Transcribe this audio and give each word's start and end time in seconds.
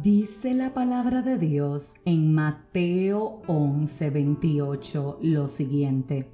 Dice 0.00 0.54
la 0.54 0.72
palabra 0.72 1.20
de 1.20 1.36
Dios 1.36 1.96
en 2.06 2.32
Mateo 2.32 3.42
11:28 3.46 5.18
lo 5.20 5.46
siguiente. 5.48 6.32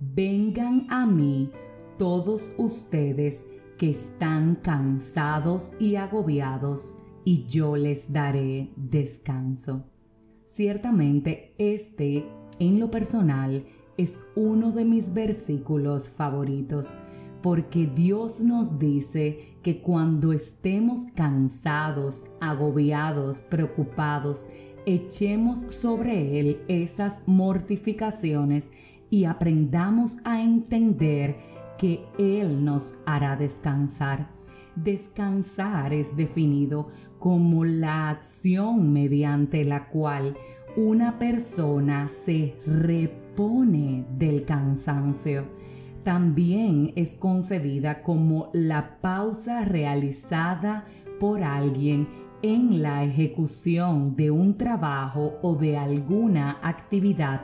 Vengan 0.00 0.88
a 0.90 1.06
mí 1.06 1.52
todos 1.98 2.50
ustedes 2.58 3.46
que 3.78 3.90
están 3.90 4.56
cansados 4.56 5.72
y 5.78 5.94
agobiados, 5.94 6.98
y 7.24 7.46
yo 7.46 7.76
les 7.76 8.12
daré 8.12 8.72
descanso. 8.74 9.84
Ciertamente 10.46 11.54
este, 11.58 12.26
en 12.58 12.80
lo 12.80 12.90
personal, 12.90 13.66
es 13.96 14.20
uno 14.34 14.72
de 14.72 14.84
mis 14.84 15.14
versículos 15.14 16.10
favoritos 16.10 16.98
porque 17.46 17.86
Dios 17.86 18.40
nos 18.40 18.78
dice 18.80 19.55
que 19.66 19.80
cuando 19.80 20.32
estemos 20.32 21.06
cansados, 21.16 22.22
agobiados, 22.40 23.42
preocupados, 23.42 24.48
echemos 24.86 25.58
sobre 25.70 26.38
Él 26.38 26.60
esas 26.68 27.20
mortificaciones 27.26 28.70
y 29.10 29.24
aprendamos 29.24 30.18
a 30.22 30.40
entender 30.40 31.34
que 31.78 32.04
Él 32.16 32.64
nos 32.64 32.94
hará 33.06 33.34
descansar. 33.34 34.28
Descansar 34.76 35.92
es 35.92 36.16
definido 36.16 36.86
como 37.18 37.64
la 37.64 38.08
acción 38.10 38.92
mediante 38.92 39.64
la 39.64 39.88
cual 39.88 40.36
una 40.76 41.18
persona 41.18 42.08
se 42.08 42.54
repone 42.66 44.06
del 44.16 44.44
cansancio 44.44 45.65
también 46.06 46.92
es 46.94 47.16
concebida 47.16 48.04
como 48.04 48.50
la 48.52 49.00
pausa 49.00 49.64
realizada 49.64 50.84
por 51.18 51.42
alguien 51.42 52.06
en 52.42 52.80
la 52.80 53.02
ejecución 53.02 54.14
de 54.14 54.30
un 54.30 54.56
trabajo 54.56 55.32
o 55.42 55.56
de 55.56 55.76
alguna 55.76 56.60
actividad 56.62 57.40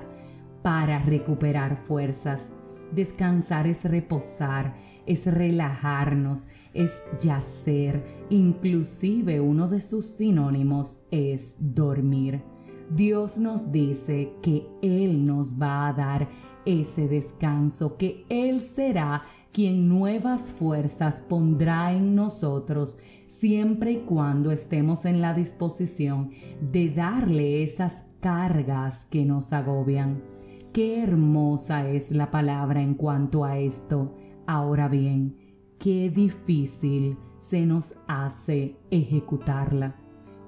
para 0.62 1.00
recuperar 1.00 1.76
fuerzas. 1.88 2.52
Descansar 2.92 3.66
es 3.66 3.84
reposar, 3.84 4.76
es 5.06 5.26
relajarnos, 5.26 6.48
es 6.72 7.02
yacer, 7.20 8.04
inclusive 8.30 9.40
uno 9.40 9.66
de 9.66 9.80
sus 9.80 10.06
sinónimos 10.06 11.00
es 11.10 11.56
dormir. 11.58 12.51
Dios 12.94 13.38
nos 13.38 13.72
dice 13.72 14.34
que 14.42 14.66
Él 14.82 15.24
nos 15.24 15.60
va 15.60 15.88
a 15.88 15.92
dar 15.92 16.28
ese 16.66 17.08
descanso, 17.08 17.96
que 17.96 18.24
Él 18.28 18.60
será 18.60 19.22
quien 19.52 19.88
nuevas 19.88 20.52
fuerzas 20.52 21.22
pondrá 21.26 21.92
en 21.92 22.14
nosotros, 22.14 22.98
siempre 23.28 23.92
y 23.92 23.96
cuando 23.98 24.50
estemos 24.50 25.04
en 25.04 25.20
la 25.20 25.34
disposición 25.34 26.30
de 26.60 26.90
darle 26.90 27.62
esas 27.62 28.04
cargas 28.20 29.06
que 29.06 29.24
nos 29.24 29.52
agobian. 29.52 30.22
Qué 30.72 31.02
hermosa 31.02 31.88
es 31.88 32.10
la 32.10 32.30
palabra 32.30 32.82
en 32.82 32.94
cuanto 32.94 33.44
a 33.44 33.58
esto. 33.58 34.14
Ahora 34.46 34.88
bien, 34.88 35.36
qué 35.78 36.10
difícil 36.10 37.16
se 37.40 37.66
nos 37.66 37.94
hace 38.06 38.76
ejecutarla. 38.90 40.01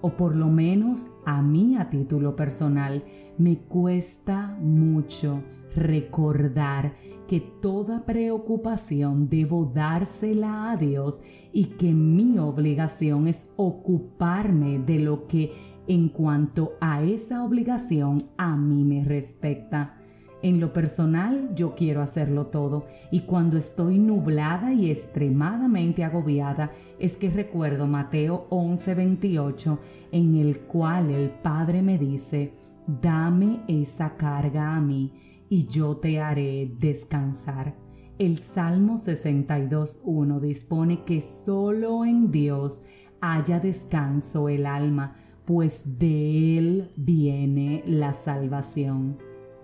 O 0.05 0.19
por 0.19 0.37
lo 0.37 0.51
menos 0.51 1.09
a 1.25 1.41
mí 1.41 1.79
a 1.79 1.89
título 1.89 2.37
personal 2.37 3.05
me 3.39 3.61
cuesta 3.61 4.55
mucho 4.61 5.43
recordar 5.75 6.95
que 7.27 7.41
toda 7.41 8.05
preocupación 8.05 9.31
debo 9.31 9.65
dársela 9.65 10.71
a 10.71 10.77
Dios 10.77 11.23
y 11.55 11.65
que 11.79 11.95
mi 11.95 12.39
obligación 12.39 13.29
es 13.29 13.47
ocuparme 13.57 14.79
de 14.79 14.99
lo 14.99 15.27
que 15.27 15.53
en 15.87 16.11
cuanto 16.11 16.75
a 16.83 17.03
esa 17.03 17.43
obligación 17.43 18.25
a 18.37 18.57
mí 18.57 18.85
me 18.85 19.03
respecta. 19.07 20.04
En 20.45 20.61
lo 20.61 20.75
personal 20.75 21.55
yo 21.55 21.75
quiero 21.75 22.03
hacerlo 22.03 22.49
todo 22.49 22.85
y 23.11 23.21
cuando 23.21 23.57
estoy 23.57 23.99
nublada 23.99 24.75
y 24.75 24.91
extremadamente 24.91 26.05
agobiada 26.05 26.71
es 26.99 27.17
que 27.17 27.31
recuerdo 27.31 27.87
Mateo 27.87 28.47
11:28 28.51 29.79
en 30.13 30.35
el 30.35 30.59
cual 30.67 31.09
el 31.09 31.31
Padre 31.31 31.81
me 31.81 31.97
dice, 31.97 32.53
dame 32.87 33.61
esa 33.69 34.19
carga 34.19 34.77
a 34.77 34.83
mí 34.83 35.13
y 35.49 35.65
yo 35.65 35.97
te 35.97 36.21
haré 36.21 36.71
descansar. 36.79 37.75
El 38.19 38.41
Salmo 38.41 38.99
62.1 38.99 40.41
dispone 40.41 41.05
que 41.05 41.23
solo 41.23 42.05
en 42.05 42.31
Dios 42.31 42.85
haya 43.23 43.61
descanso 43.61 44.51
el 44.51 44.67
alma, 44.67 45.17
pues 45.47 45.99
de 45.99 46.59
Él 46.59 46.91
viene 46.97 47.83
la 47.87 48.13
salvación. 48.13 49.17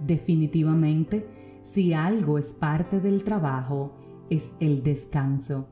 Definitivamente, 0.06 1.26
si 1.62 1.92
algo 1.92 2.38
es 2.38 2.54
parte 2.54 3.00
del 3.00 3.22
trabajo, 3.22 3.92
es 4.30 4.54
el 4.60 4.82
descanso. 4.82 5.68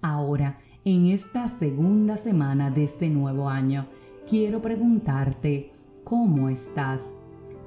Ahora, 0.00 0.58
en 0.84 1.06
esta 1.06 1.48
segunda 1.48 2.16
semana 2.16 2.70
de 2.70 2.84
este 2.84 3.08
nuevo 3.08 3.48
año, 3.48 3.86
quiero 4.28 4.60
preguntarte, 4.60 5.72
¿cómo 6.04 6.48
estás? 6.48 7.14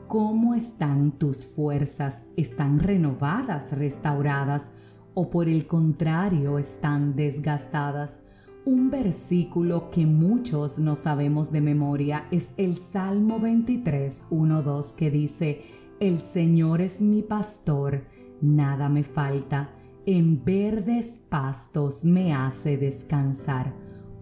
¿Cómo 0.08 0.54
están 0.54 1.12
tus 1.12 1.46
fuerzas? 1.46 2.26
¿Están 2.36 2.80
renovadas, 2.80 3.72
restauradas 3.72 4.72
o 5.14 5.30
por 5.30 5.50
el 5.50 5.68
contrario 5.68 6.60
están 6.60 7.16
desgastadas? 7.16 8.22
Un 8.68 8.90
versículo 8.90 9.90
que 9.92 10.06
muchos 10.06 10.78
no 10.78 10.98
sabemos 10.98 11.54
de 11.54 11.62
memoria 11.62 12.26
es 12.32 12.52
el 12.58 12.76
Salmo 12.76 13.40
23, 13.40 14.26
1, 14.30 14.62
2 14.62 14.92
que 14.92 15.10
dice, 15.10 15.62
El 16.02 16.18
Señor 16.18 16.82
es 16.82 17.00
mi 17.00 17.22
pastor, 17.22 18.04
nada 18.42 18.90
me 18.90 19.06
falta, 19.06 19.70
en 20.06 20.44
verdes 20.44 21.22
pastos 21.30 22.04
me 22.04 22.34
hace 22.34 22.76
descansar, 22.76 23.74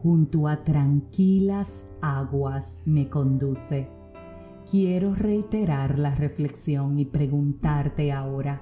junto 0.04 0.48
a 0.48 0.64
tranquilas 0.64 1.88
aguas 2.00 2.84
me 2.86 3.10
conduce. 3.10 3.88
Quiero 4.70 5.16
reiterar 5.16 5.98
la 5.98 6.14
reflexión 6.14 7.00
y 7.00 7.06
preguntarte 7.06 8.12
ahora, 8.12 8.62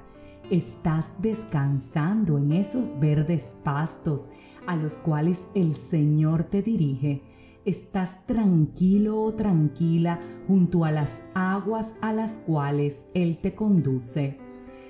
¿estás 0.50 1.12
descansando 1.20 2.38
en 2.38 2.54
esos 2.54 2.98
verdes 3.02 3.54
pastos 3.66 4.30
a 4.68 4.76
los 4.76 4.98
cuales 4.98 5.48
el 5.56 5.74
Señor 5.74 6.44
te 6.46 6.62
dirige? 6.62 7.22
¿Estás 7.66 8.26
tranquilo 8.26 9.22
o 9.22 9.34
tranquila 9.34 10.20
junto 10.48 10.86
a 10.86 10.92
las 10.92 11.22
aguas 11.34 11.96
a 12.02 12.14
las 12.14 12.38
cuales 12.38 13.06
Él 13.14 13.38
te 13.38 13.56
conduce? 13.56 14.38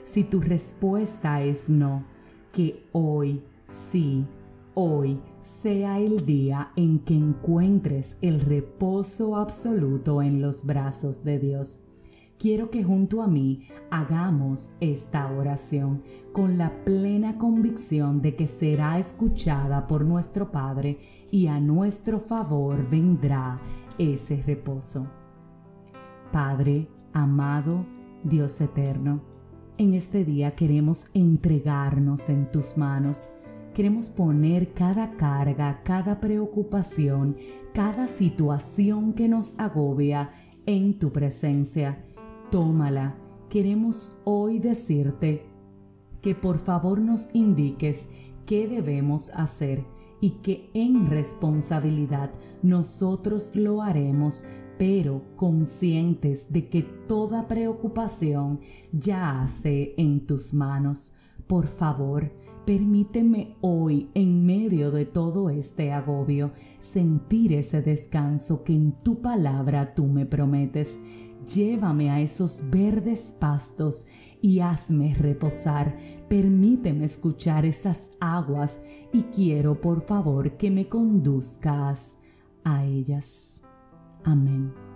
Si 0.05 0.23
tu 0.23 0.41
respuesta 0.41 1.43
es 1.43 1.69
no, 1.69 2.03
que 2.51 2.85
hoy 2.91 3.41
sí 3.67 4.25
hoy 4.73 5.19
sea 5.41 5.99
el 5.99 6.25
día 6.25 6.71
en 6.75 6.99
que 6.99 7.13
encuentres 7.13 8.17
el 8.21 8.39
reposo 8.39 9.35
absoluto 9.35 10.21
en 10.21 10.41
los 10.41 10.65
brazos 10.65 11.23
de 11.23 11.39
Dios. 11.39 11.81
Quiero 12.37 12.69
que 12.69 12.83
junto 12.83 13.21
a 13.21 13.27
mí 13.27 13.67
hagamos 13.89 14.75
esta 14.79 15.31
oración 15.31 16.03
con 16.33 16.57
la 16.57 16.83
plena 16.83 17.37
convicción 17.37 18.21
de 18.21 18.35
que 18.35 18.47
será 18.47 18.99
escuchada 18.99 19.87
por 19.87 20.03
nuestro 20.03 20.51
Padre 20.51 20.99
y 21.31 21.47
a 21.47 21.59
nuestro 21.59 22.19
favor 22.19 22.89
vendrá 22.89 23.61
ese 23.97 24.41
reposo. 24.43 25.07
Padre, 26.31 26.87
amado 27.13 27.85
Dios 28.23 28.59
eterno, 28.61 29.21
en 29.77 29.93
este 29.93 30.25
día 30.25 30.51
queremos 30.51 31.07
entregarnos 31.13 32.29
en 32.29 32.51
tus 32.51 32.77
manos 32.77 33.29
Queremos 33.73 34.07
poner 34.07 34.71
cada 34.73 35.17
carga, 35.17 35.81
cada 35.83 36.19
preocupación, 36.19 37.35
cada 37.73 38.05
situación 38.05 39.13
que 39.13 39.27
nos 39.27 39.57
agobia 39.57 40.31
en 40.67 40.99
tu 40.99 41.11
presencia. 41.11 42.05
Tómala. 42.53 43.15
Queremos 43.49 44.13
hoy 44.25 44.59
decirte 44.59 45.43
que 46.21 46.35
por 46.35 46.59
favor 46.59 47.01
nos 47.01 47.33
indiques 47.33 48.09
qué 48.45 48.67
debemos 48.67 49.31
hacer 49.31 49.83
y 50.21 50.35
que 50.43 50.69
en 50.75 51.07
responsabilidad 51.07 52.29
nosotros 52.61 53.55
lo 53.55 53.81
haremos, 53.81 54.45
pero 54.77 55.23
conscientes 55.35 56.53
de 56.53 56.69
que 56.69 56.83
toda 56.83 57.47
preocupación 57.47 58.59
ya 58.91 59.41
hace 59.41 59.95
en 59.97 60.27
tus 60.27 60.53
manos. 60.53 61.15
Por 61.47 61.65
favor, 61.65 62.31
Permíteme 62.65 63.57
hoy, 63.59 64.09
en 64.13 64.45
medio 64.45 64.89
de 64.91 65.05
todo 65.05 65.49
este 65.49 65.91
agobio, 65.91 66.53
sentir 66.79 67.51
ese 67.51 67.81
descanso 67.81 68.63
que 68.63 68.73
en 68.73 68.93
tu 69.03 69.21
palabra 69.21 69.93
tú 69.93 70.05
me 70.05 70.25
prometes. 70.25 70.97
Llévame 71.53 72.09
a 72.09 72.21
esos 72.21 72.63
verdes 72.69 73.35
pastos 73.37 74.07
y 74.41 74.61
hazme 74.61 75.13
reposar. 75.13 75.97
Permíteme 76.29 77.03
escuchar 77.03 77.65
esas 77.65 78.11
aguas 78.21 78.81
y 79.11 79.23
quiero 79.23 79.81
por 79.81 80.01
favor 80.01 80.55
que 80.55 80.71
me 80.71 80.87
conduzcas. 80.87 82.19
a 82.63 82.85
ellas. 82.85 83.61
Amén. 84.23 84.92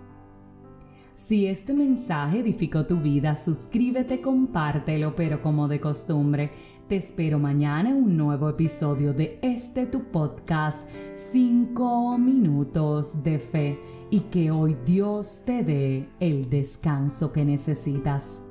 Si 1.18 1.48
este 1.48 1.74
mensaje 1.74 2.38
edificó 2.38 2.86
tu 2.86 3.00
vida, 3.00 3.34
suscríbete, 3.34 4.20
compártelo, 4.20 5.16
pero 5.16 5.42
como 5.42 5.66
de 5.66 5.80
costumbre, 5.80 6.52
te 6.86 6.94
espero 6.94 7.40
mañana 7.40 7.90
en 7.90 7.96
un 7.96 8.16
nuevo 8.16 8.48
episodio 8.48 9.12
de 9.12 9.40
este 9.42 9.86
tu 9.86 10.04
podcast 10.04 10.88
5 11.32 12.18
minutos 12.18 13.24
de 13.24 13.40
fe 13.40 13.80
y 14.10 14.20
que 14.20 14.52
hoy 14.52 14.76
Dios 14.86 15.42
te 15.44 15.64
dé 15.64 16.08
el 16.20 16.48
descanso 16.48 17.32
que 17.32 17.44
necesitas. 17.44 18.47